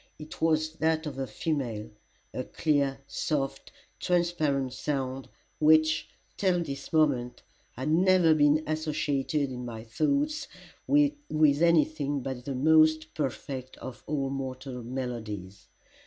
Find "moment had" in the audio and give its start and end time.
6.91-7.89